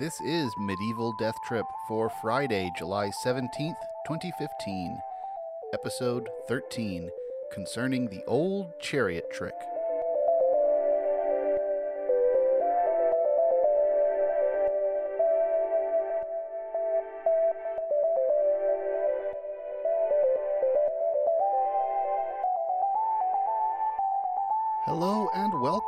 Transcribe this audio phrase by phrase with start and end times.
[0.00, 3.76] This is Medieval Death Trip for Friday, July 17th,
[4.06, 4.98] 2015,
[5.74, 7.10] episode 13,
[7.52, 9.52] concerning the old chariot trick.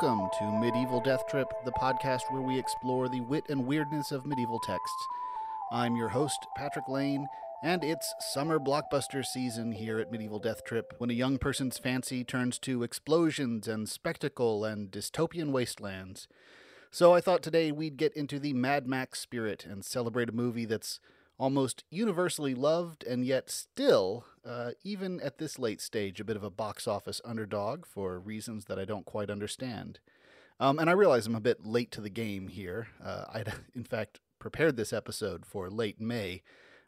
[0.03, 4.25] Welcome to Medieval Death Trip, the podcast where we explore the wit and weirdness of
[4.25, 5.07] medieval texts.
[5.71, 7.25] I'm your host, Patrick Lane,
[7.63, 12.25] and it's summer blockbuster season here at Medieval Death Trip when a young person's fancy
[12.25, 16.27] turns to explosions and spectacle and dystopian wastelands.
[16.91, 20.65] So I thought today we'd get into the Mad Max spirit and celebrate a movie
[20.65, 20.99] that's
[21.37, 26.43] almost universally loved and yet still, uh, even at this late stage, a bit of
[26.43, 29.99] a box office underdog for reasons that I don't quite understand.
[30.59, 32.87] Um, and I realize I'm a bit late to the game here.
[33.03, 36.43] Uh, I'd, in fact, prepared this episode for late May.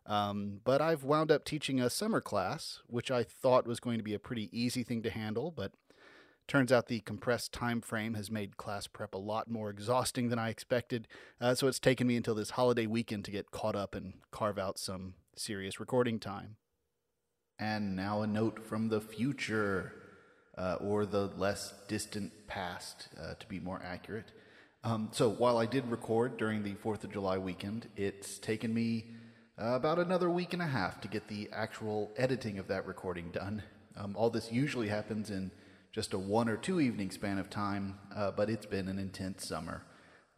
[0.06, 4.03] Um, but I've wound up teaching a summer class, which I thought was going to
[4.03, 5.72] be a pretty easy thing to handle, but
[6.47, 10.38] Turns out the compressed time frame has made class prep a lot more exhausting than
[10.38, 11.07] I expected,
[11.41, 14.59] uh, so it's taken me until this holiday weekend to get caught up and carve
[14.59, 16.57] out some serious recording time.
[17.57, 19.93] And now a note from the future,
[20.55, 24.31] uh, or the less distant past, uh, to be more accurate.
[24.83, 29.05] Um, so while I did record during the 4th of July weekend, it's taken me
[29.59, 33.31] uh, about another week and a half to get the actual editing of that recording
[33.31, 33.63] done.
[33.97, 35.49] Um, all this usually happens in
[35.95, 39.47] just a one or two evening span of time, uh, but it's been an intense
[39.47, 39.85] summer.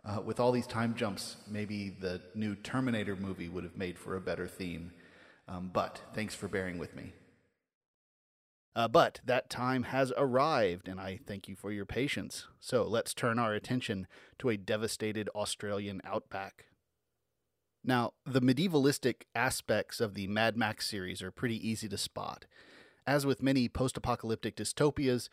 [0.05, 4.16] Uh, with all these time jumps, maybe the new Terminator movie would have made for
[4.16, 4.91] a better theme.
[5.47, 7.13] Um, but thanks for bearing with me.
[8.75, 12.46] Uh, but that time has arrived, and I thank you for your patience.
[12.59, 14.06] So let's turn our attention
[14.38, 16.66] to a devastated Australian outback.
[17.84, 22.46] Now, the medievalistic aspects of the Mad Max series are pretty easy to spot.
[23.07, 25.29] As with many post apocalyptic dystopias,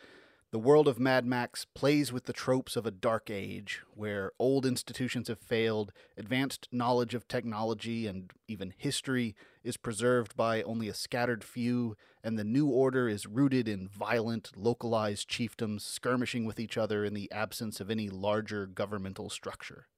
[0.53, 4.65] the world of Mad Max plays with the tropes of a dark age, where old
[4.65, 9.35] institutions have failed, advanced knowledge of technology and even history
[9.65, 14.53] is preserved by only a scattered few, and the new order is rooted in violent,
[14.57, 19.89] localized chiefdoms skirmishing with each other in the absence of any larger governmental structure.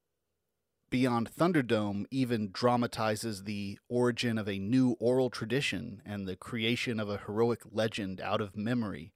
[0.89, 7.09] Beyond Thunderdome even dramatizes the origin of a new oral tradition and the creation of
[7.09, 9.13] a heroic legend out of memory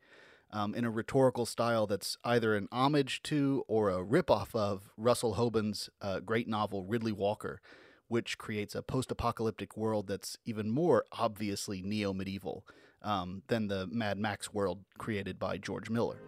[0.53, 5.37] um, in a rhetorical style that's either an homage to or a ripoff of Russell
[5.37, 7.61] Hoban's uh, great novel Riddley Walker,
[8.09, 12.67] which creates a post apocalyptic world that's even more obviously neo medieval
[13.03, 16.19] um, than the Mad Max world created by George Miller.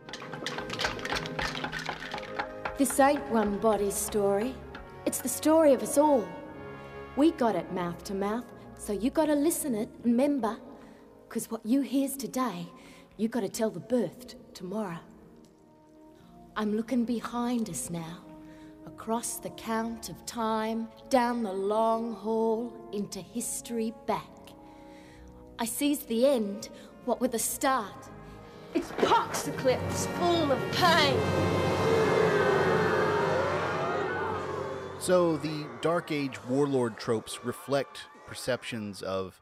[2.79, 4.55] This ain't one body's story.
[5.13, 6.27] It's the story of us all.
[7.17, 8.47] We got it mouth to mouth,
[8.79, 10.57] so you gotta listen it and remember.
[11.29, 12.67] Cause what you hears today,
[13.19, 15.01] you gotta tell the birthed tomorrow.
[16.57, 18.25] I'm looking behind us now,
[18.87, 24.31] across the count of time, down the long hall, into history back.
[25.59, 26.71] I sees the end,
[27.05, 28.09] what with the start.
[28.73, 31.72] It's poxiclips full of pain.
[35.03, 39.41] So the Dark Age warlord tropes reflect perceptions of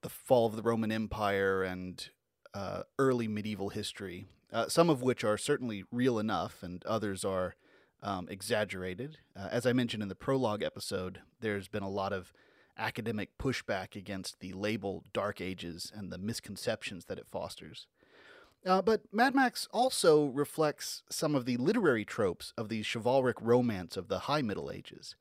[0.00, 2.08] the fall of the Roman Empire and
[2.54, 7.56] uh, early medieval history, uh, some of which are certainly real enough, and others are
[8.02, 9.18] um, exaggerated.
[9.36, 12.32] Uh, as I mentioned in the prologue episode, there's been a lot of
[12.78, 17.86] academic pushback against the label Dark Ages and the misconceptions that it fosters.
[18.66, 23.96] Uh, but Mad Max also reflects some of the literary tropes of the chivalric romance
[23.96, 25.16] of the High Middle Ages.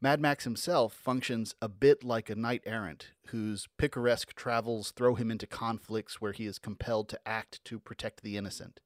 [0.00, 5.30] Mad Max himself functions a bit like a knight errant whose picaresque travels throw him
[5.30, 8.80] into conflicts where he is compelled to act to protect the innocent.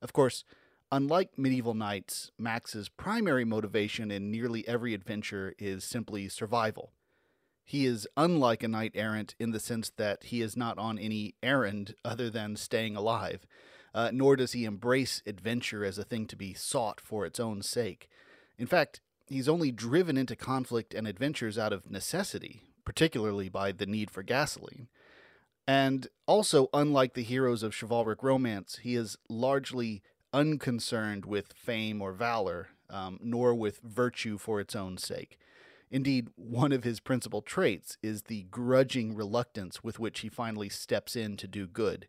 [0.00, 0.44] Of course,
[0.92, 6.92] unlike medieval knights, Max's primary motivation in nearly every adventure is simply survival.
[7.64, 11.34] He is unlike a knight errant in the sense that he is not on any
[11.42, 13.46] errand other than staying alive,
[13.94, 17.62] uh, nor does he embrace adventure as a thing to be sought for its own
[17.62, 18.08] sake.
[18.58, 23.86] In fact, he's only driven into conflict and adventures out of necessity, particularly by the
[23.86, 24.88] need for gasoline.
[25.66, 32.12] And also, unlike the heroes of chivalric romance, he is largely unconcerned with fame or
[32.12, 35.38] valor, um, nor with virtue for its own sake.
[35.92, 41.14] Indeed, one of his principal traits is the grudging reluctance with which he finally steps
[41.14, 42.08] in to do good.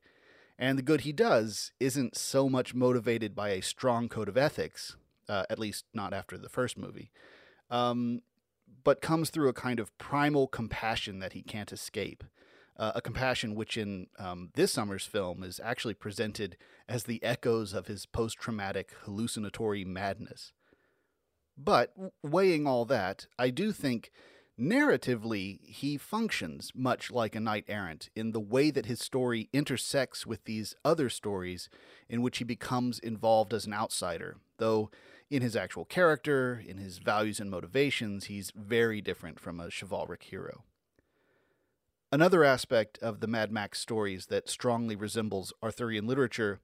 [0.58, 4.96] And the good he does isn't so much motivated by a strong code of ethics,
[5.28, 7.12] uh, at least not after the first movie.
[7.70, 8.22] Um,
[8.86, 12.24] but comes through a kind of primal compassion that he can't escape.
[12.78, 16.56] Uh, a compassion which in um, this summer's film is actually presented
[16.88, 20.54] as the echoes of his post traumatic hallucinatory madness.
[21.58, 24.12] But weighing all that, I do think
[24.60, 30.26] narratively he functions much like a knight errant in the way that his story intersects
[30.26, 31.70] with these other stories
[32.10, 34.92] in which he becomes involved as an outsider, though
[35.30, 40.24] in his actual character, in his values and motivations, he's very different from a chivalric
[40.24, 40.64] hero.
[42.12, 46.60] Another aspect of the Mad Max stories that strongly resembles Arthurian literature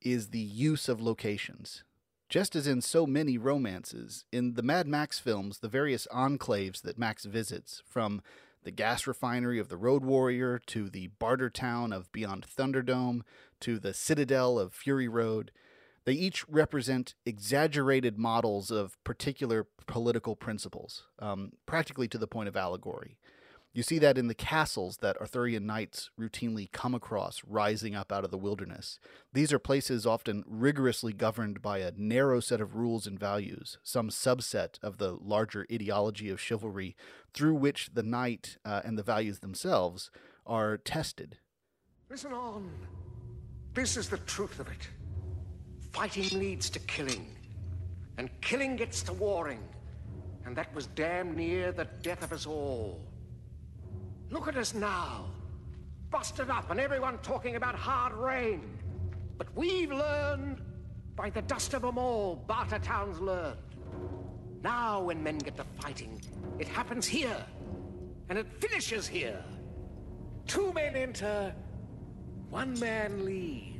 [0.00, 1.84] is the use of locations.
[2.28, 6.98] Just as in so many romances, in the Mad Max films, the various enclaves that
[6.98, 8.22] Max visits, from
[8.64, 13.20] the gas refinery of the Road Warrior to the barter town of Beyond Thunderdome
[13.60, 15.52] to the citadel of Fury Road,
[16.04, 22.56] they each represent exaggerated models of particular political principles, um, practically to the point of
[22.56, 23.18] allegory.
[23.74, 28.24] You see that in the castles that Arthurian knights routinely come across rising up out
[28.24, 29.00] of the wilderness.
[29.32, 34.10] These are places often rigorously governed by a narrow set of rules and values, some
[34.10, 36.94] subset of the larger ideology of chivalry
[37.34, 40.12] through which the knight uh, and the values themselves
[40.46, 41.38] are tested.
[42.08, 42.70] Listen on.
[43.74, 44.88] This is the truth of it.
[45.90, 47.26] Fighting leads to killing,
[48.18, 49.64] and killing gets to warring,
[50.46, 53.00] and that was damn near the death of us all.
[54.30, 55.26] Look at us now.
[56.10, 58.78] Busted up and everyone talking about hard rain.
[59.36, 60.60] But we've learned,
[61.16, 63.58] by the dust of them all, Barter Town's learned.
[64.62, 66.20] Now when men get to fighting,
[66.58, 67.44] it happens here.
[68.28, 69.44] And it finishes here.
[70.46, 71.54] Two men enter,
[72.48, 73.73] one man leaves.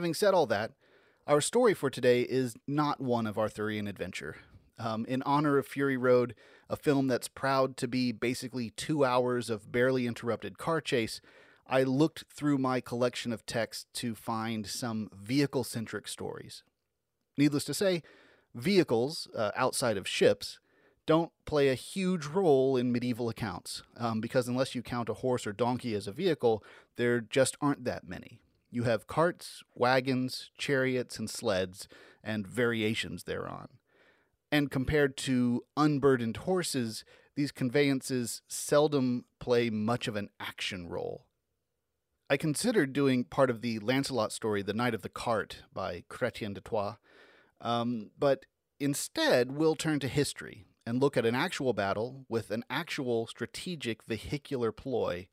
[0.00, 0.72] Having said all that,
[1.26, 4.36] our story for today is not one of Arthurian adventure.
[4.78, 6.34] Um, in honor of Fury Road,
[6.70, 11.20] a film that's proud to be basically two hours of barely interrupted car chase,
[11.66, 16.62] I looked through my collection of texts to find some vehicle centric stories.
[17.36, 18.02] Needless to say,
[18.54, 20.60] vehicles, uh, outside of ships,
[21.04, 25.46] don't play a huge role in medieval accounts, um, because unless you count a horse
[25.46, 26.64] or donkey as a vehicle,
[26.96, 28.40] there just aren't that many.
[28.70, 31.88] You have carts, wagons, chariots, and sleds,
[32.22, 33.68] and variations thereon.
[34.52, 37.04] And compared to unburdened horses,
[37.36, 41.26] these conveyances seldom play much of an action role.
[42.28, 46.54] I considered doing part of the Lancelot story, The Knight of the Cart, by Chrétien
[46.54, 46.96] de Troyes,
[47.60, 48.46] um, but
[48.78, 54.04] instead we'll turn to history and look at an actual battle with an actual strategic
[54.04, 55.28] vehicular ploy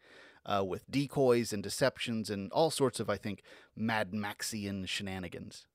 [0.47, 3.43] uh, with decoys and deceptions and all sorts of, I think,
[3.75, 5.67] Mad Maxian shenanigans.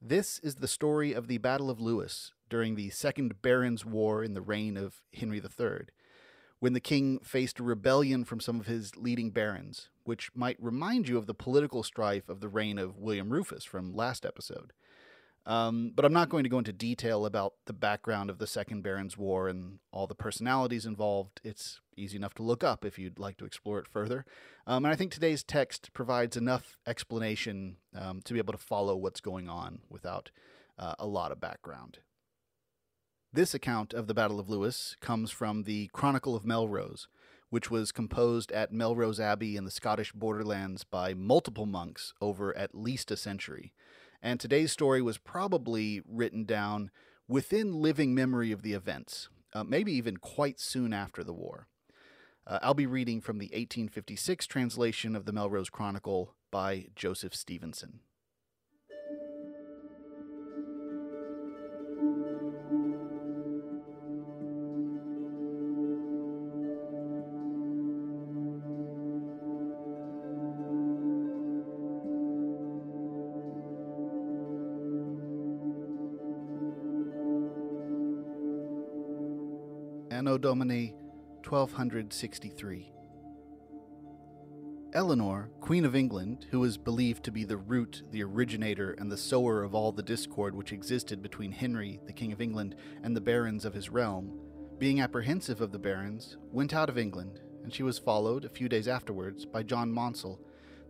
[0.00, 4.32] This is the story of the Battle of Lewes during the Second Barons' War in
[4.32, 5.88] the reign of Henry III,
[6.58, 11.06] when the king faced a rebellion from some of his leading barons, which might remind
[11.06, 14.72] you of the political strife of the reign of William Rufus from last episode.
[15.50, 18.82] Um, but I'm not going to go into detail about the background of the Second
[18.82, 21.40] Barons' War and all the personalities involved.
[21.42, 24.24] It's easy enough to look up if you'd like to explore it further.
[24.64, 28.94] Um, and I think today's text provides enough explanation um, to be able to follow
[28.94, 30.30] what's going on without
[30.78, 31.98] uh, a lot of background.
[33.32, 37.08] This account of the Battle of Lewes comes from the Chronicle of Melrose,
[37.48, 42.72] which was composed at Melrose Abbey in the Scottish borderlands by multiple monks over at
[42.72, 43.72] least a century.
[44.22, 46.90] And today's story was probably written down
[47.26, 51.68] within living memory of the events, uh, maybe even quite soon after the war.
[52.46, 58.00] Uh, I'll be reading from the 1856 translation of the Melrose Chronicle by Joseph Stevenson.
[80.20, 80.92] Anno Domini
[81.48, 82.92] 1263.
[84.92, 89.16] Eleanor, Queen of England, who was believed to be the root, the originator, and the
[89.16, 93.20] sower of all the discord which existed between Henry, the King of England, and the
[93.22, 94.38] barons of his realm,
[94.76, 98.68] being apprehensive of the barons, went out of England, and she was followed, a few
[98.68, 100.38] days afterwards, by John Maunsell,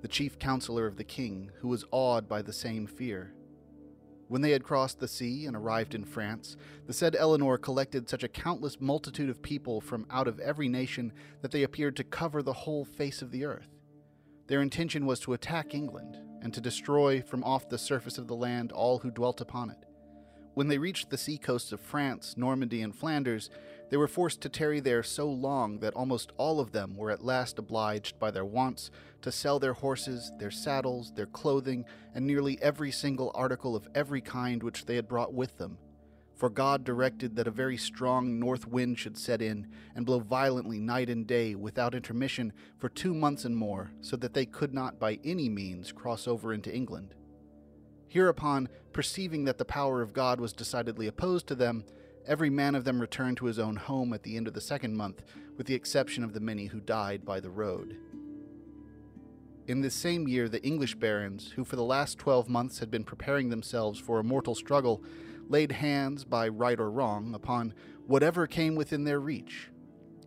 [0.03, 3.33] the chief counselor of the king, who was awed by the same fear.
[4.31, 6.57] When they had crossed the sea and arrived in France,
[6.87, 11.13] the said Eleanor collected such a countless multitude of people from out of every nation
[11.43, 13.67] that they appeared to cover the whole face of the earth.
[14.47, 18.37] Their intention was to attack England, and to destroy from off the surface of the
[18.37, 19.85] land all who dwelt upon it.
[20.55, 23.51] When they reached the sea coasts of France, Normandy, and Flanders,
[23.91, 27.25] they were forced to tarry there so long that almost all of them were at
[27.25, 28.91] last obliged by their wants
[29.23, 34.21] to sell their horses, their saddles, their clothing, and nearly every single article of every
[34.21, 35.77] kind which they had brought with them.
[36.37, 40.81] For God directed that a very strong north wind should set in and blow violently
[40.81, 44.99] night and day without intermission for two months and more, so that they could not
[44.99, 47.15] by any means cross over into England.
[48.09, 51.85] Hereupon, perceiving that the power of God was decidedly opposed to them,
[52.27, 54.97] every man of them returned to his own home at the end of the second
[54.97, 55.23] month,
[55.57, 57.97] with the exception of the many who died by the road.
[59.67, 63.05] In this same year, the English barons, who for the last twelve months had been
[63.05, 65.03] preparing themselves for a mortal struggle,
[65.49, 67.75] laid hands, by right or wrong, upon
[68.07, 69.71] whatever came within their reach.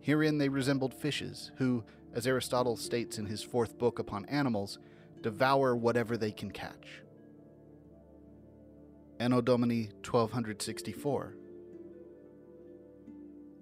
[0.00, 1.84] Herein they resembled fishes, who,
[2.14, 4.78] as Aristotle states in his fourth book upon animals,
[5.22, 7.02] devour whatever they can catch.
[9.18, 11.36] Anno Domini 1264.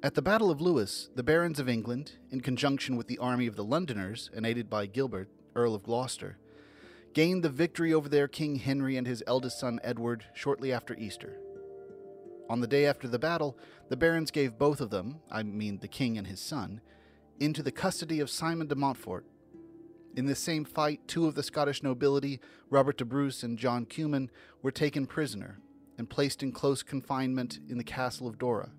[0.04, 3.54] At the Battle of Lewes, the barons of England, in conjunction with the army of
[3.54, 6.38] the Londoners and aided by Gilbert, Earl of Gloucester,
[7.14, 11.38] gained the victory over their King Henry and his eldest son Edward shortly after Easter.
[12.50, 13.56] On the day after the battle,
[13.90, 16.80] the barons gave both of them, I mean the king and his son,
[17.38, 19.24] into the custody of Simon de Montfort.
[20.16, 22.40] In this same fight, two of the Scottish nobility,
[22.70, 24.30] Robert de Bruce and John Comyn,
[24.62, 25.60] were taken prisoner
[25.96, 28.72] and placed in close confinement in the castle of Dover.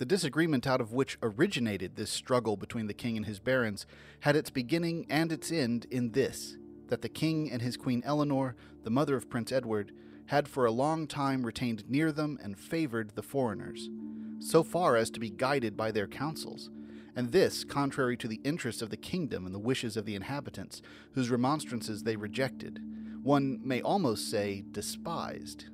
[0.00, 3.84] The disagreement out of which originated this struggle between the king and his barons
[4.20, 6.56] had its beginning and its end in this
[6.88, 9.92] that the king and his queen Eleanor, the mother of Prince Edward,
[10.28, 13.90] had for a long time retained near them and favored the foreigners,
[14.38, 16.70] so far as to be guided by their counsels,
[17.14, 20.80] and this contrary to the interests of the kingdom and the wishes of the inhabitants,
[21.12, 22.80] whose remonstrances they rejected,
[23.22, 25.66] one may almost say despised.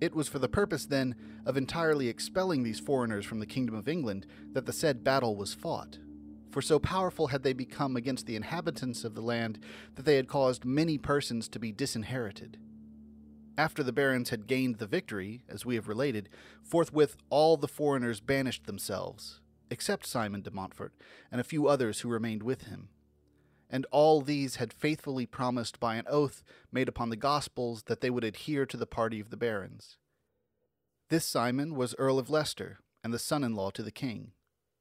[0.00, 3.88] It was for the purpose, then, of entirely expelling these foreigners from the kingdom of
[3.88, 5.98] England that the said battle was fought.
[6.50, 9.58] For so powerful had they become against the inhabitants of the land
[9.96, 12.58] that they had caused many persons to be disinherited.
[13.56, 16.28] After the barons had gained the victory, as we have related,
[16.62, 20.94] forthwith all the foreigners banished themselves, except Simon de Montfort
[21.32, 22.88] and a few others who remained with him
[23.70, 28.10] and all these had faithfully promised by an oath made upon the Gospels that they
[28.10, 29.98] would adhere to the party of the barons.
[31.10, 34.32] This Simon was Earl of Leicester, and the son in law to the king.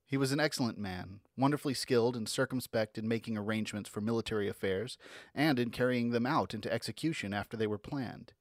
[0.05, 4.97] He was an excellent man, wonderfully skilled and circumspect in making arrangements for military affairs,
[5.35, 8.33] and in carrying them out into execution after they were planned.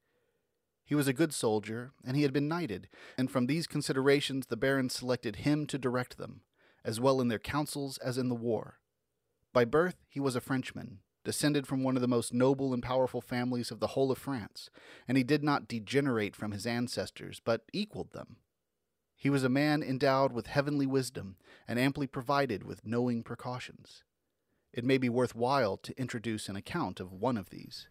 [0.85, 2.87] He was a good soldier, and he had been knighted,
[3.17, 6.41] and from these considerations the barons selected him to direct them,
[6.85, 8.79] as well in their councils as in the war.
[9.57, 13.21] By birth, he was a Frenchman, descended from one of the most noble and powerful
[13.21, 14.69] families of the whole of France,
[15.07, 18.35] and he did not degenerate from his ancestors, but equaled them.
[19.15, 21.37] He was a man endowed with heavenly wisdom
[21.67, 24.03] and amply provided with knowing precautions.
[24.73, 27.87] It may be worth while to introduce an account of one of these.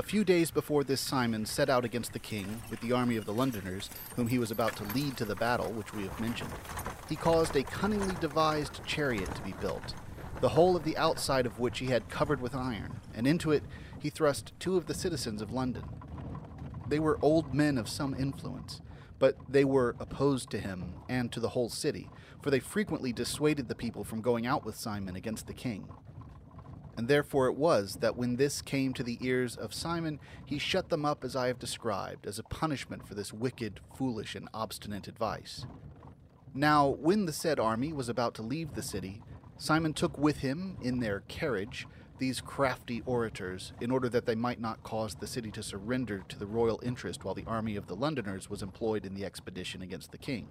[0.00, 3.26] A few days before this Simon set out against the king with the army of
[3.26, 6.54] the Londoners, whom he was about to lead to the battle which we have mentioned,
[7.06, 9.92] he caused a cunningly devised chariot to be built,
[10.40, 13.62] the whole of the outside of which he had covered with iron, and into it
[13.98, 15.84] he thrust two of the citizens of London.
[16.88, 18.80] They were old men of some influence,
[19.18, 22.08] but they were opposed to him and to the whole city,
[22.40, 25.90] for they frequently dissuaded the people from going out with Simon against the king.
[27.00, 30.90] And therefore it was that when this came to the ears of Simon, he shut
[30.90, 35.08] them up as I have described, as a punishment for this wicked, foolish, and obstinate
[35.08, 35.64] advice.
[36.52, 39.22] Now, when the said army was about to leave the city,
[39.56, 41.86] Simon took with him, in their carriage,
[42.18, 46.38] these crafty orators, in order that they might not cause the city to surrender to
[46.38, 50.12] the royal interest while the army of the Londoners was employed in the expedition against
[50.12, 50.50] the king.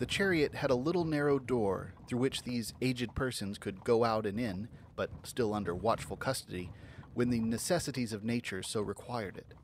[0.00, 4.26] The chariot had a little narrow door through which these aged persons could go out
[4.26, 4.66] and in,
[4.96, 6.70] but still under watchful custody,
[7.14, 9.54] when the necessities of nature so required it.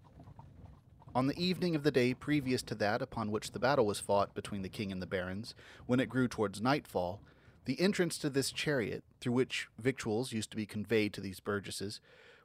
[1.15, 4.35] On the evening of the day previous to that upon which the battle was fought
[4.35, 5.55] between the king and the barons,
[5.87, 7.21] when it grew towards nightfall,
[7.65, 12.01] the entrance to this chariot, through which victuals used to be conveyed to these burgesses,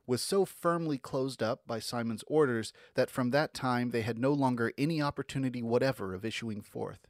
[0.05, 4.31] was so firmly closed up by Simon's orders that from that time they had no
[4.31, 7.07] longer any opportunity whatever of issuing forth.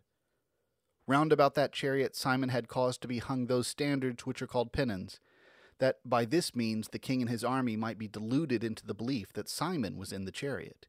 [1.08, 4.74] Round about that chariot Simon had caused to be hung those standards which are called
[4.74, 5.20] pennons,
[5.80, 9.34] that by this means the king and his army might be deluded into the belief
[9.34, 10.88] that Simon was in the chariot,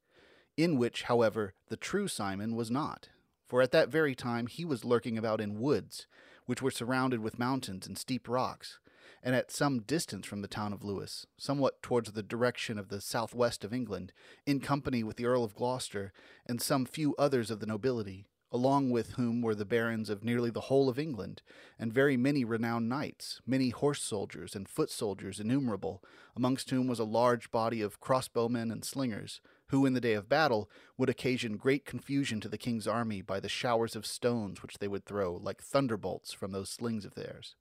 [0.57, 3.09] in which, however, the true Simon was not.
[3.47, 6.07] For at that very time he was lurking about in woods,
[6.47, 8.79] which were surrounded with mountains and steep rocks,
[9.23, 13.01] and at some distance from the town of Lewes, somewhat towards the direction of the
[13.01, 14.13] southwest of England,
[14.47, 16.13] in company with the Earl of Gloucester
[16.47, 20.51] and some few others of the nobility, along with whom were the barons of nearly
[20.51, 21.43] the whole of England,
[21.79, 26.03] and very many renowned knights, many horse soldiers and foot soldiers innumerable,
[26.35, 30.29] amongst whom was a large body of crossbowmen and slingers, who in the day of
[30.29, 34.79] battle would occasion great confusion to the king's army by the showers of stones which
[34.79, 37.55] they would throw like thunderbolts from those slings of theirs.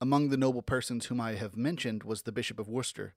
[0.00, 3.14] Among the noble persons whom I have mentioned was the Bishop of Worcester.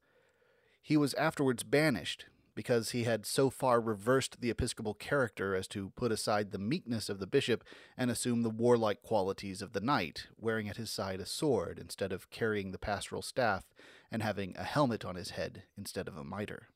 [0.82, 2.26] He was afterwards banished,
[2.60, 7.08] because he had so far reversed the episcopal character as to put aside the meekness
[7.08, 7.64] of the bishop
[7.98, 12.12] and assume the warlike qualities of the knight, wearing at his side a sword instead
[12.12, 13.64] of carrying the pastoral staff,
[14.12, 16.68] and having a helmet on his head instead of a mitre.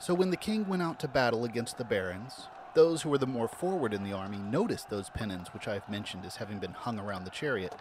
[0.00, 3.26] So when the king went out to battle against the barons, those who were the
[3.26, 6.72] more forward in the army noticed those pennons which I have mentioned as having been
[6.72, 7.74] hung around the chariot,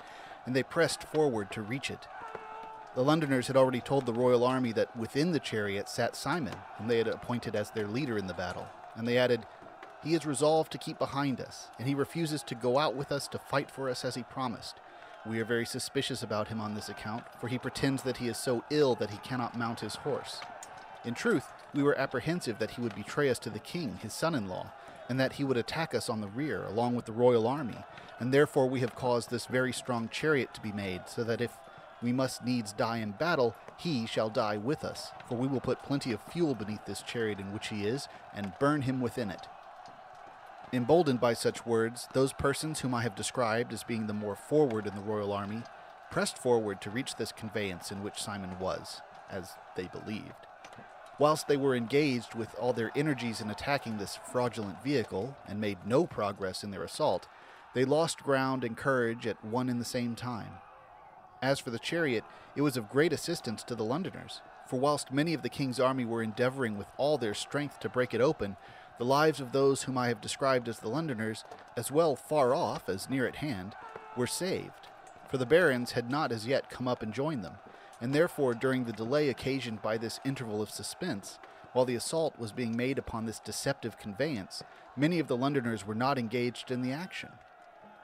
[0.45, 2.07] and they pressed forward to reach it.
[2.93, 6.87] The Londoners had already told the royal army that within the chariot sat Simon, whom
[6.87, 9.45] they had appointed as their leader in the battle, and they added,
[10.03, 13.29] He is resolved to keep behind us, and he refuses to go out with us
[13.29, 14.75] to fight for us as he promised.
[15.25, 18.37] We are very suspicious about him on this account, for he pretends that he is
[18.37, 20.41] so ill that he cannot mount his horse.
[21.05, 24.35] In truth, we were apprehensive that he would betray us to the king, his son
[24.35, 24.71] in law,
[25.09, 27.77] and that he would attack us on the rear, along with the royal army,
[28.19, 31.57] and therefore we have caused this very strong chariot to be made, so that if
[32.01, 35.83] we must needs die in battle, he shall die with us, for we will put
[35.83, 39.47] plenty of fuel beneath this chariot in which he is, and burn him within it.
[40.73, 44.87] Emboldened by such words, those persons whom I have described as being the more forward
[44.87, 45.63] in the royal army
[46.09, 50.47] pressed forward to reach this conveyance in which Simon was, as they believed.
[51.21, 55.85] Whilst they were engaged with all their energies in attacking this fraudulent vehicle and made
[55.85, 57.27] no progress in their assault,
[57.75, 60.53] they lost ground and courage at one and the same time.
[61.39, 62.23] As for the chariot,
[62.55, 66.05] it was of great assistance to the Londoners, for whilst many of the king's army
[66.05, 68.57] were endeavoring with all their strength to break it open,
[68.97, 71.43] the lives of those whom I have described as the Londoners,
[71.77, 73.75] as well far off as near at hand,
[74.17, 74.87] were saved,
[75.29, 77.57] for the barons had not as yet come up and joined them
[78.01, 81.37] and therefore during the delay occasioned by this interval of suspense,
[81.73, 84.63] while the assault was being made upon this deceptive conveyance,
[84.97, 87.29] many of the Londoners were not engaged in the action.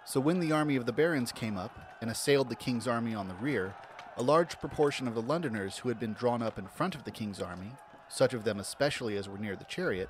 [0.05, 3.27] So when the army of the barons came up and assailed the king's army on
[3.27, 3.75] the rear,
[4.15, 7.11] a large proportion of the Londoners who had been drawn up in front of the
[7.11, 7.73] king's army,
[8.07, 10.09] such of them especially as were near the chariot,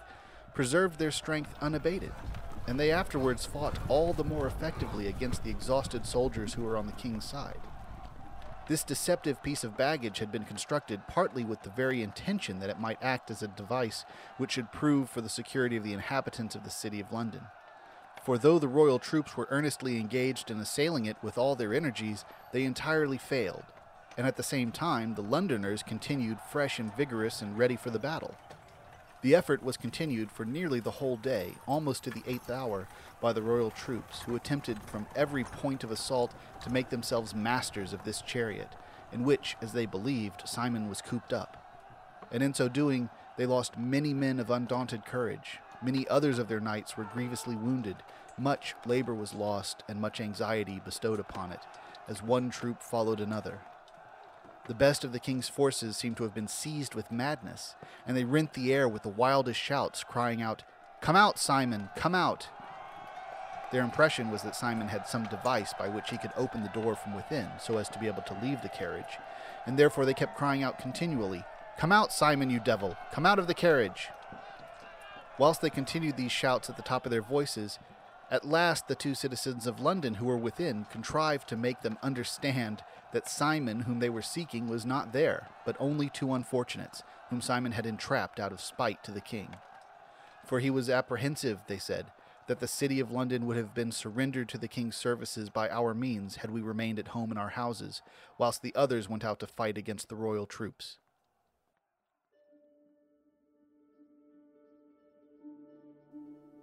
[0.53, 2.11] preserved their strength unabated,
[2.67, 6.85] and they afterwards fought all the more effectively against the exhausted soldiers who were on
[6.85, 7.59] the king's side.
[8.67, 12.79] This deceptive piece of baggage had been constructed partly with the very intention that it
[12.79, 14.03] might act as a device
[14.37, 17.43] which should prove for the security of the inhabitants of the city of London.
[18.21, 22.25] For though the royal troops were earnestly engaged in assailing it with all their energies,
[22.51, 23.63] they entirely failed,
[24.17, 27.99] and at the same time the Londoners continued fresh and vigorous and ready for the
[27.99, 28.35] battle.
[29.27, 32.87] The effort was continued for nearly the whole day, almost to the eighth hour,
[33.19, 37.91] by the royal troops, who attempted from every point of assault to make themselves masters
[37.91, 38.69] of this chariot,
[39.11, 41.61] in which, as they believed, Simon was cooped up.
[42.31, 45.59] And in so doing, they lost many men of undaunted courage.
[45.83, 47.97] Many others of their knights were grievously wounded.
[48.37, 51.59] Much labor was lost, and much anxiety bestowed upon it,
[52.07, 53.59] as one troop followed another,
[54.67, 57.75] the best of the king's forces seemed to have been seized with madness,
[58.05, 60.63] and they rent the air with the wildest shouts, crying out,
[61.01, 62.49] Come out, Simon, come out!
[63.71, 66.95] Their impression was that Simon had some device by which he could open the door
[66.95, 69.19] from within so as to be able to leave the carriage,
[69.65, 71.43] and therefore they kept crying out continually,
[71.77, 72.97] Come out, Simon, you devil!
[73.11, 74.09] Come out of the carriage!
[75.37, 77.77] Whilst they continued these shouts at the top of their voices,
[78.29, 82.83] at last the two citizens of London who were within contrived to make them understand
[83.13, 87.71] that Simon, whom they were seeking, was not there, but only two unfortunates, whom Simon
[87.71, 89.55] had entrapped out of spite to the king.
[90.45, 92.07] For he was apprehensive, they said,
[92.47, 95.93] that the city of London would have been surrendered to the king's services by our
[95.93, 98.01] means had we remained at home in our houses,
[98.37, 100.97] whilst the others went out to fight against the royal troops.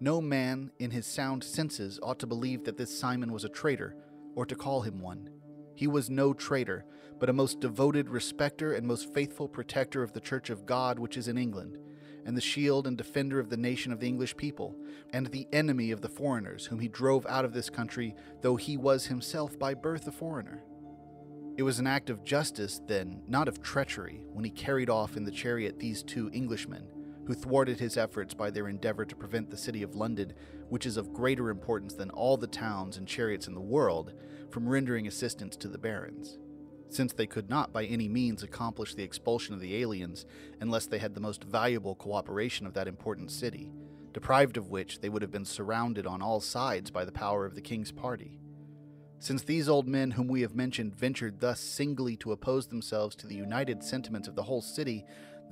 [0.05, 3.97] No man in his sound senses ought to believe that this Simon was a traitor,
[4.35, 5.31] or to call him one.
[5.75, 6.85] He was no traitor,
[7.19, 11.17] but a most devoted respecter and most faithful protector of the Church of God which
[11.17, 11.79] is in England,
[12.27, 14.77] and the shield and defender of the nation of the English people,
[15.15, 18.77] and the enemy of the foreigners whom he drove out of this country, though he
[18.77, 20.63] was himself by birth a foreigner.
[21.57, 25.25] It was an act of justice, then, not of treachery, when he carried off in
[25.25, 26.91] the chariot these two Englishmen,
[27.27, 30.33] who thwarted his efforts by their endeavor to prevent the city of London,
[30.69, 34.13] which is of greater importance than all the towns and chariots in the world,
[34.51, 36.39] from rendering assistance to the barons,
[36.89, 40.27] since they could not by any means accomplish the expulsion of the aliens
[40.61, 43.73] unless they had the most valuable cooperation of that important city,
[44.13, 47.55] deprived of which they would have been surrounded on all sides by the power of
[47.55, 48.39] the king's party.
[49.19, 53.27] Since these old men whom we have mentioned ventured thus singly to oppose themselves to
[53.27, 55.07] the united sentiments of the whole city,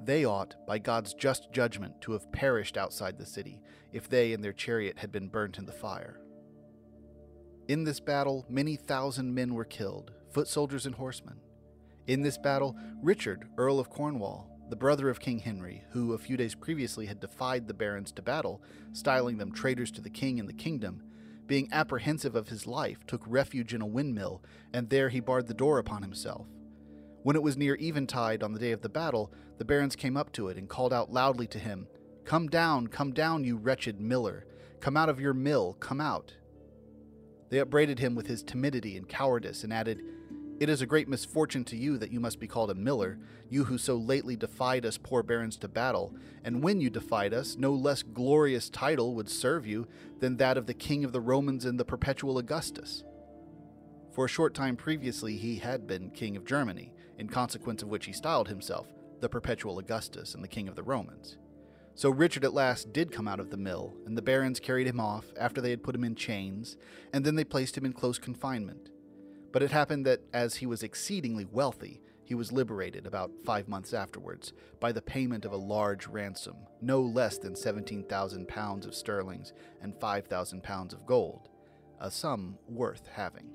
[0.06, 3.60] they ought, by God's just judgment, to have perished outside the city,
[3.92, 6.20] if they and their chariot had been burnt in the fire.
[7.68, 11.40] In this battle, many thousand men were killed, foot soldiers and horsemen.
[12.06, 16.36] In this battle, Richard, Earl of Cornwall, the brother of King Henry, who a few
[16.36, 18.62] days previously had defied the barons to battle,
[18.92, 21.02] styling them traitors to the king and the kingdom,
[21.46, 25.54] being apprehensive of his life, took refuge in a windmill, and there he barred the
[25.54, 26.46] door upon himself.
[27.22, 30.32] When it was near eventide on the day of the battle, the barons came up
[30.32, 31.86] to it and called out loudly to him,
[32.24, 34.46] Come down, come down, you wretched miller!
[34.80, 36.34] Come out of your mill, come out!
[37.50, 40.02] They upbraided him with his timidity and cowardice, and added,
[40.58, 43.64] It is a great misfortune to you that you must be called a miller, you
[43.64, 47.72] who so lately defied us poor barons to battle, and when you defied us, no
[47.72, 49.86] less glorious title would serve you
[50.18, 53.04] than that of the King of the Romans and the perpetual Augustus.
[54.12, 58.06] For a short time previously, he had been King of Germany, in consequence of which
[58.06, 58.86] he styled himself
[59.20, 61.38] the perpetual Augustus and the King of the Romans.
[61.94, 64.98] So Richard at last did come out of the mill, and the barons carried him
[64.98, 66.76] off after they had put him in chains,
[67.12, 68.90] and then they placed him in close confinement.
[69.52, 73.92] But it happened that as he was exceedingly wealthy, he was liberated about five months
[73.92, 79.52] afterwards by the payment of a large ransom, no less than 17,000 pounds of sterlings
[79.82, 81.50] and 5,000 pounds of gold,
[82.00, 83.50] a sum worth having.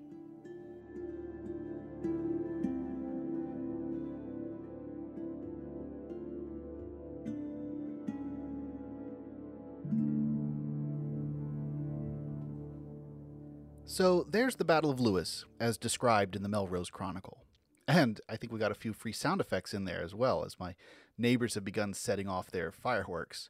[13.98, 17.46] So there's the Battle of Lewes, as described in the Melrose Chronicle.
[17.88, 20.60] And I think we got a few free sound effects in there as well, as
[20.60, 20.76] my
[21.18, 23.50] neighbors have begun setting off their fireworks.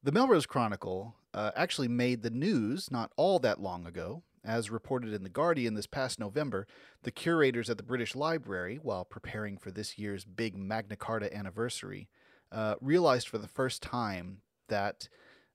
[0.00, 4.22] The Melrose Chronicle uh, actually made the news not all that long ago.
[4.44, 6.68] As reported in The Guardian this past November,
[7.02, 12.08] the curators at the British Library, while preparing for this year's big Magna Carta anniversary,
[12.52, 15.08] uh, realized for the first time that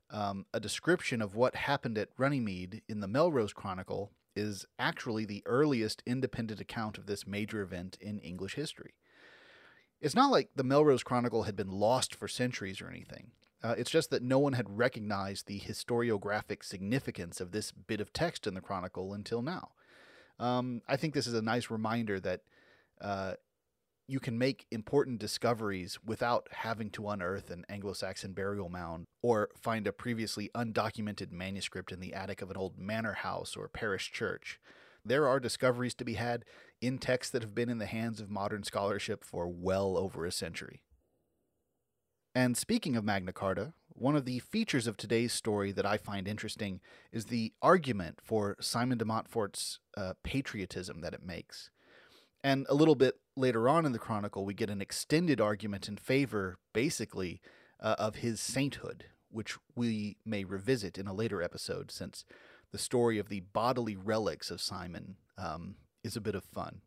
[0.10, 5.44] um, a description of what happened at Runnymede in the Melrose Chronicle is actually the
[5.46, 8.94] earliest independent account of this major event in English history.
[10.00, 13.32] It's not like the Melrose Chronicle had been lost for centuries or anything.
[13.64, 18.14] Uh, it's just that no one had recognized the historiographic significance of this bit of
[18.14, 19.72] text in the Chronicle until now.
[20.40, 22.42] Um, I think this is a nice reminder that
[23.02, 23.34] uh,
[24.08, 29.50] you can make important discoveries without having to unearth an Anglo Saxon burial mound or
[29.62, 34.12] find a previously undocumented manuscript in the attic of an old manor house or parish
[34.12, 34.60] church.
[35.04, 36.46] There are discoveries to be had
[36.82, 40.32] in texts that have been in the hands of modern scholarship for well over a
[40.32, 40.84] century.
[42.34, 46.28] And speaking of Magna Carta, one of the features of today's story that I find
[46.28, 51.72] interesting is the argument for Simon de Montfort's uh, patriotism that it makes.
[52.44, 55.98] And a little bit later on in the Chronicle, we get an extended argument in
[55.98, 57.42] favor, basically,
[57.80, 62.26] uh, of his sainthood, which we may revisit in a later episode, since
[62.72, 66.82] the story of the bodily relics of Simon um, is a bit of fun.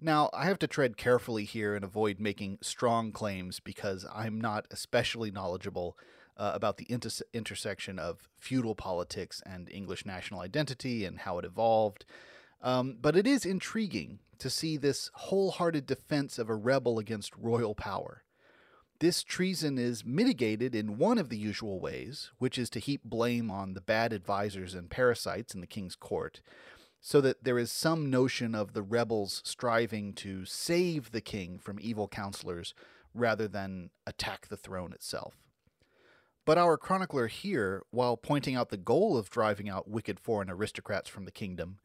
[0.00, 4.66] Now, I have to tread carefully here and avoid making strong claims because I'm not
[4.70, 5.96] especially knowledgeable
[6.36, 11.44] uh, about the inter- intersection of feudal politics and English national identity and how it
[11.44, 12.04] evolved.
[12.64, 17.74] Um, but it is intriguing to see this wholehearted defense of a rebel against royal
[17.74, 18.24] power.
[19.00, 23.50] This treason is mitigated in one of the usual ways, which is to heap blame
[23.50, 26.40] on the bad advisers and parasites in the king's court,
[27.02, 31.78] so that there is some notion of the rebels striving to save the king from
[31.82, 32.72] evil counselors
[33.12, 35.34] rather than attack the throne itself.
[36.46, 41.10] But our chronicler here, while pointing out the goal of driving out wicked foreign aristocrats
[41.10, 41.78] from the kingdom,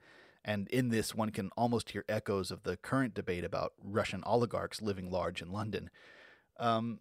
[0.44, 4.82] and in this, one can almost hear echoes of the current debate about Russian oligarchs
[4.82, 5.90] living large in London.
[6.60, 7.00] Um,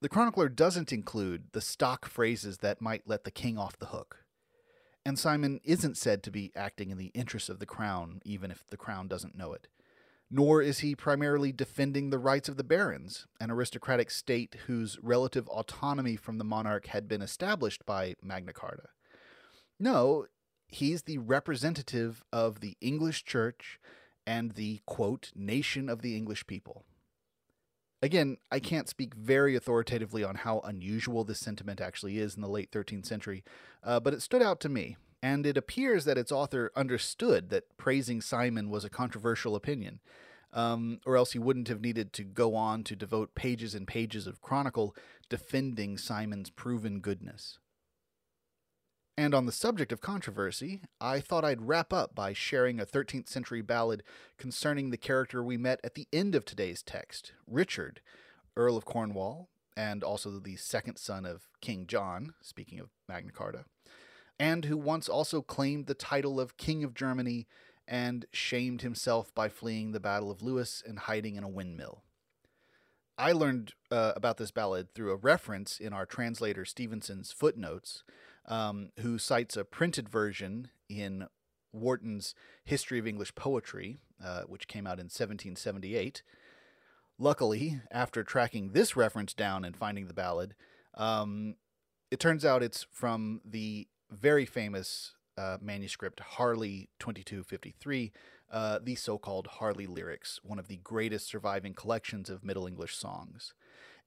[0.00, 4.24] the chronicler doesn't include the stock phrases that might let the king off the hook.
[5.04, 8.66] And Simon isn't said to be acting in the interests of the crown, even if
[8.68, 9.68] the crown doesn't know it.
[10.30, 15.46] Nor is he primarily defending the rights of the barons, an aristocratic state whose relative
[15.48, 18.88] autonomy from the monarch had been established by Magna Carta.
[19.78, 20.26] No,
[20.74, 23.78] he's the representative of the English church
[24.26, 26.84] and the, quote, nation of the English people.
[28.00, 32.48] Again, I can't speak very authoritatively on how unusual this sentiment actually is in the
[32.48, 33.44] late 13th century,
[33.84, 37.76] uh, but it stood out to me, and it appears that its author understood that
[37.76, 40.00] praising Simon was a controversial opinion,
[40.52, 44.26] um, or else he wouldn't have needed to go on to devote pages and pages
[44.26, 44.96] of chronicle
[45.28, 47.58] defending Simon's proven goodness.
[49.16, 53.28] And on the subject of controversy, I thought I'd wrap up by sharing a 13th
[53.28, 54.02] century ballad
[54.38, 58.00] concerning the character we met at the end of today's text, Richard,
[58.56, 63.64] Earl of Cornwall, and also the second son of King John, speaking of Magna Carta,
[64.38, 67.46] and who once also claimed the title of King of Germany
[67.86, 72.02] and shamed himself by fleeing the Battle of Lewes and hiding in a windmill.
[73.18, 78.04] I learned uh, about this ballad through a reference in our translator Stevenson's footnotes
[78.46, 81.26] um, who cites a printed version in
[81.72, 86.22] Warton's History of English Poetry, uh, which came out in 1778.
[87.18, 90.54] Luckily, after tracking this reference down and finding the ballad,
[90.94, 91.54] um,
[92.10, 98.12] it turns out it's from the very famous uh, manuscript Harley 2253,
[98.50, 102.96] uh, the so called Harley Lyrics, one of the greatest surviving collections of Middle English
[102.96, 103.54] songs.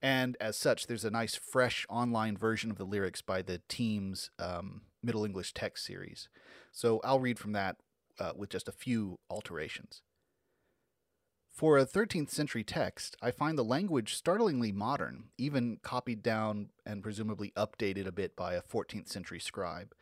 [0.05, 4.29] And as such, there's a nice, fresh online version of the lyrics by the TEAMS
[4.37, 6.29] um, Middle English text series.
[6.71, 7.77] So I'll read from that
[8.19, 10.03] uh, with just a few alterations.
[11.49, 17.01] For a 13th century text, I find the language startlingly modern, even copied down and
[17.01, 19.95] presumably updated a bit by a 14th century scribe.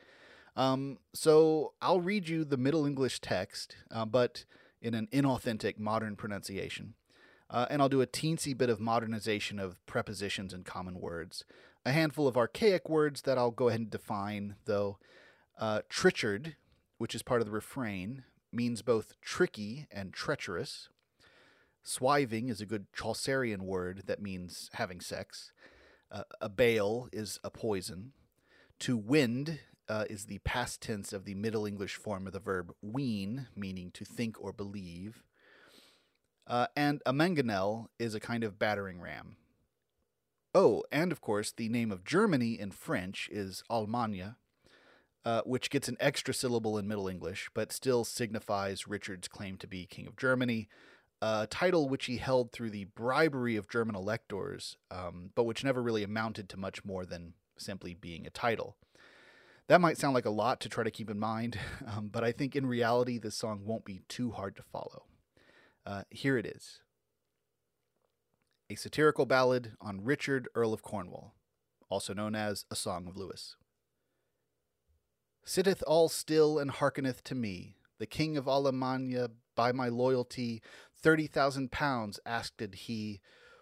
[0.57, 4.43] Um, so I'll read you the Middle English text, uh, but
[4.81, 6.95] in an inauthentic modern pronunciation.
[7.53, 11.45] Uh, and I'll do a teensy bit of modernization of prepositions and common words.
[11.85, 14.97] A handful of archaic words that I'll go ahead and define, though.
[15.59, 16.55] Uh, trichard,
[16.97, 20.89] which is part of the refrain, means both tricky and treacherous.
[21.83, 25.51] Swiving is a good Chaucerian word that means having sex.
[26.11, 28.13] Uh, a bale is a poison.
[28.79, 32.73] To wind uh, is the past tense of the Middle English form of the verb
[32.81, 35.23] ween, meaning to think or believe.
[36.45, 39.37] Uh, and a mangonel is a kind of battering ram.
[40.55, 44.35] Oh, and of course, the name of Germany in French is Allemagne,
[45.25, 49.67] uh, which gets an extra syllable in Middle English, but still signifies Richard's claim to
[49.67, 50.67] be King of Germany,
[51.21, 55.81] a title which he held through the bribery of German electors, um, but which never
[55.81, 58.75] really amounted to much more than simply being a title.
[59.67, 62.31] That might sound like a lot to try to keep in mind, um, but I
[62.31, 65.05] think in reality, this song won't be too hard to follow.
[65.85, 66.79] Uh, here it is
[68.69, 71.35] a satirical ballad on Richard, Earl of Cornwall,
[71.89, 73.57] also known as A Song of Lewes.
[75.43, 80.61] Sitteth all still and hearkeneth to me, the king of Allemagne, by my loyalty,
[80.95, 83.19] thirty thousand pounds asked he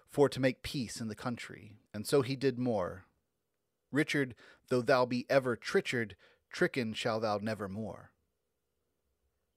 [0.07, 3.05] for to make peace in the country, and so he did more.
[3.91, 4.35] Richard,
[4.69, 6.15] though thou be ever trichard,
[6.53, 8.11] tricken shall thou never more.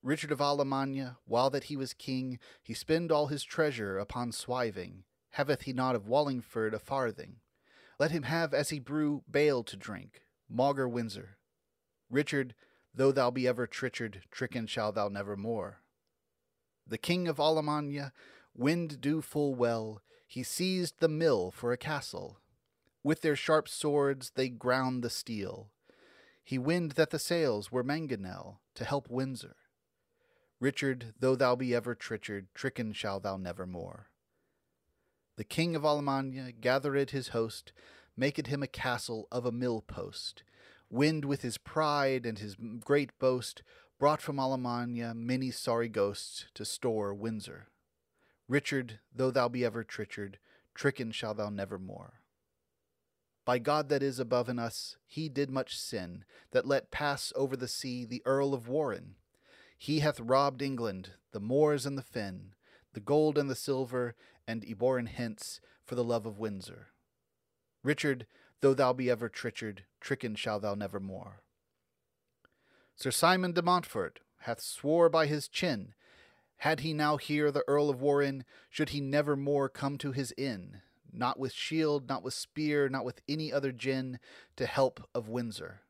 [0.05, 5.05] Richard of Allemagne, while that he was king, he spend all his treasure upon swiving.
[5.39, 7.37] Haveth he not of Wallingford a farthing?
[7.99, 11.39] Let him have as he brew bale to drink, maugre Windsor.
[12.11, 12.55] Richard,
[12.95, 15.81] though thou be ever trichard, tricken shall thou never more.
[16.87, 18.13] The king of Allemagne,
[18.55, 22.41] wind do full well, he seized the mill for a castle.
[23.03, 25.71] With their sharp swords they ground the steel.
[26.45, 29.57] He wind that the sails were mangonel to help Windsor.
[30.65, 34.09] Richard, though thou be ever trichard, tricken shall thou never more.
[35.37, 37.75] The king of Allemagne gathered his host,
[38.17, 40.43] maked him a castle of a mill post.
[40.89, 43.63] Wind with his pride and his great boast
[43.99, 47.69] brought from Allemagne many sorry ghosts to store Windsor.
[48.49, 50.37] Richard, though thou be ever trichard,
[50.75, 52.23] tricken shall thou never more.
[53.45, 57.55] By God that is above in us, he did much sin, that let pass over
[57.55, 59.17] the sea the Earl of Warenne,
[59.79, 62.55] he hath robbed England, the moors and the fen,
[62.93, 64.15] the gold and the silver,
[64.47, 66.89] and yborne hence for the love of Windsor.
[67.83, 68.27] Richard,
[68.61, 71.43] though thou be ever trichard, tricken shall thou never more.
[72.97, 75.95] Sir Simon de Montfort hath swore by his chin,
[76.59, 80.33] had he now here the Earl of Warenne, should he never more come to his
[80.39, 80.81] inn,
[81.13, 84.19] not with shield, not with spear, not with any other gin,
[84.57, 85.83] to help of Windsor.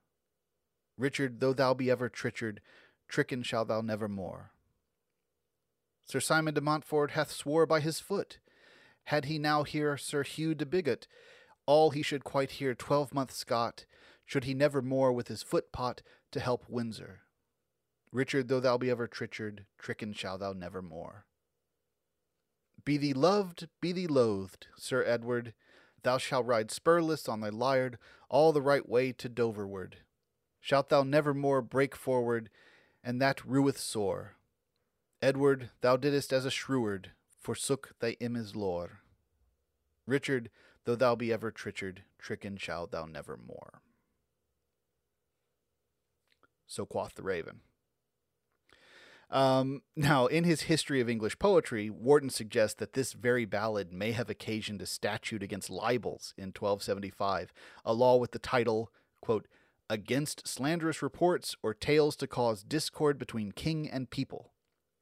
[0.97, 2.61] Richard, though thou be ever trichard,
[3.09, 4.53] tricken shall thou never more.
[6.05, 8.39] Sir Simon de Montfort hath swore by his foot.
[9.05, 11.07] Had he now here Sir Hugh de Bigot,
[11.67, 13.87] all he should quite hear twelvemonth Scot,
[14.25, 17.21] should he never more with his foot pot to help Windsor.
[18.13, 21.27] Richard, though thou be ever trichard, tricken shall thou never more.
[22.85, 25.55] Be thee loved, be thee loathed, Sir Edward,
[26.03, 27.97] thou shalt ride spurless on thy liard
[28.29, 29.99] all the right way to Doverward.
[30.61, 32.51] Shalt thou never more break forward,
[33.05, 34.37] and that rueth sore.
[35.21, 39.01] Edward, thou didst as a shreward, forsook thy imme's lore.
[40.07, 40.51] Richard,
[40.85, 43.83] though thou be ever trichard, tricken shalt thou never more.
[46.67, 47.61] So quoth the raven.
[49.31, 54.13] Um, now, in his History of English Poetry, Warton suggests that this very ballad may
[54.13, 57.53] have occasioned a statute against libels in 1275,
[57.85, 59.49] a law with the title, quote,
[59.91, 64.53] Against slanderous reports or tales to cause discord between king and people,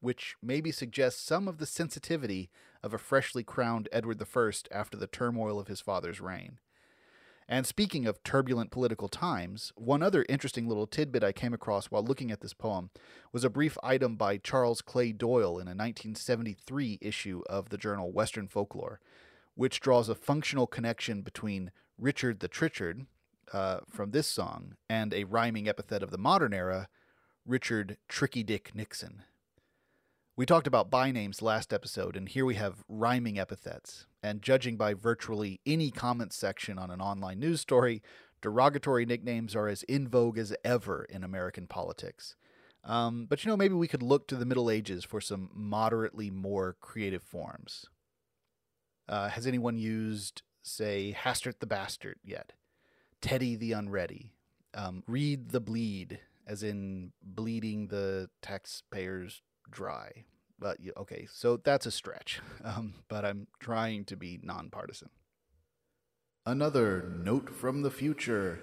[0.01, 2.51] which maybe suggests some of the sensitivity
[2.83, 6.59] of a freshly crowned Edward I after the turmoil of his father's reign.
[7.49, 12.03] And speaking of turbulent political times, one other interesting little tidbit I came across while
[12.03, 12.91] looking at this poem
[13.33, 18.11] was a brief item by Charles Clay Doyle in a 1973 issue of the journal
[18.11, 19.01] Western Folklore,
[19.55, 23.07] which draws a functional connection between Richard the Trichard
[23.53, 26.89] uh, from this song and a rhyming epithet of the modern era,
[27.45, 29.23] Richard Tricky Dick Nixon.
[30.35, 34.07] We talked about bynames last episode, and here we have rhyming epithets.
[34.23, 38.03] And judging by virtually any comment section on an online news story,
[38.41, 42.37] derogatory nicknames are as in vogue as ever in American politics.
[42.85, 46.31] Um, but you know, maybe we could look to the Middle Ages for some moderately
[46.31, 47.85] more creative forms.
[49.09, 52.53] Uh, has anyone used, say, Hastert the Bastard yet?
[53.23, 54.33] Teddy the Unready?
[54.75, 60.25] Um, Reed the Bleed, as in bleeding the taxpayers dry.
[60.59, 62.41] But okay, so that's a stretch.
[62.65, 65.11] Um, but I'm trying to be nonpartisan.
[66.47, 68.61] Another note from the future.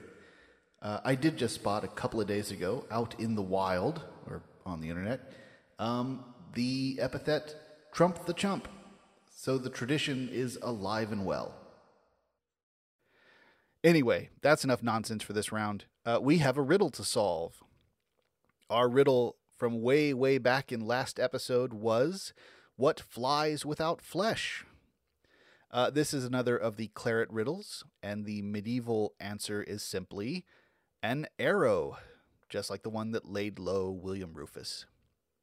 [0.81, 4.41] Uh, I did just spot a couple of days ago out in the wild, or
[4.65, 5.33] on the internet,
[5.79, 7.55] um, the epithet
[7.91, 8.69] Trump the Chump.
[9.35, 11.58] So the tradition is alive and well.
[13.83, 15.85] Anyway, that's enough nonsense for this round.
[16.05, 17.63] Uh, we have a riddle to solve.
[18.69, 22.33] Our riddle from way, way back in last episode was
[22.75, 24.65] What Flies Without Flesh?
[25.71, 30.45] Uh, this is another of the claret riddles, and the medieval answer is simply
[31.01, 31.97] an arrow,
[32.49, 34.87] just like the one that laid low William Rufus.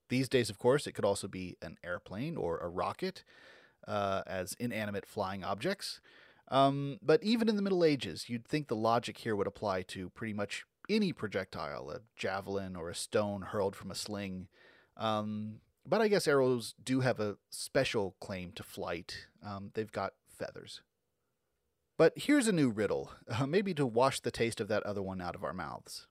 [0.08, 3.24] These days, of course, it could also be an airplane or a rocket
[3.86, 6.00] uh, as inanimate flying objects.
[6.48, 10.10] Um, but even in the Middle Ages, you'd think the logic here would apply to
[10.10, 14.48] pretty much any projectile, a javelin or a stone hurled from a sling.
[14.96, 19.26] Um, but I guess arrows do have a special claim to flight.
[19.44, 20.82] Um, they've got feathers.
[21.96, 25.20] But here's a new riddle, uh, maybe to wash the taste of that other one
[25.20, 26.06] out of our mouths.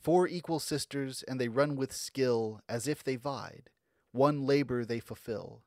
[0.00, 3.70] Four equal sisters, and they run with skill as if they vied.
[4.12, 5.62] One labor they fulfill.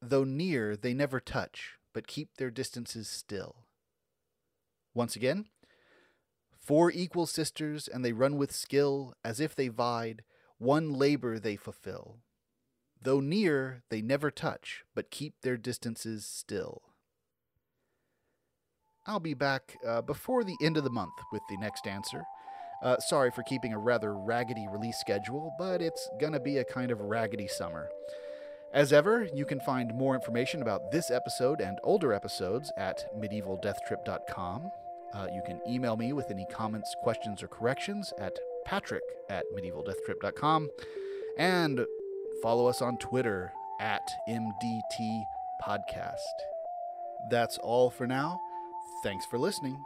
[0.00, 3.64] Though near, they never touch, but keep their distances still.
[4.94, 5.46] Once again,
[6.60, 10.22] Four equal sisters, and they run with skill, as if they vied,
[10.58, 12.18] one labor they fulfill.
[13.02, 16.82] Though near, they never touch, but keep their distances still.
[19.04, 22.22] I'll be back uh, before the end of the month with the next answer.
[22.80, 26.92] Uh, sorry for keeping a rather raggedy release schedule, but it's gonna be a kind
[26.92, 27.88] of raggedy summer.
[28.72, 34.70] As ever, you can find more information about this episode and older episodes at medievaldeathtrip.com.
[35.14, 40.68] Uh, you can email me with any comments, questions, or corrections at patrick at medievaldeathtrip.com
[41.38, 41.80] and
[42.42, 45.22] follow us on Twitter at MDT
[45.66, 46.18] Podcast.
[47.30, 48.38] That's all for now.
[49.02, 49.82] Thanks for listening.